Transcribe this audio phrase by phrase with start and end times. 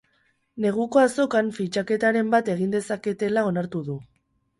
[0.63, 3.99] Neguko azokan fitxaketaren bat egin dezaketela onartu du.